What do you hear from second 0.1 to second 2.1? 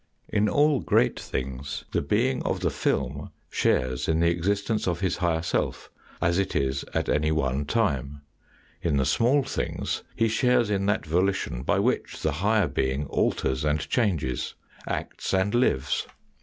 In all great things the